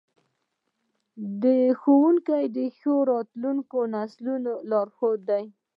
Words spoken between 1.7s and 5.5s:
ښوونکي د راتلونکو نسلونو لارښوونکي دي.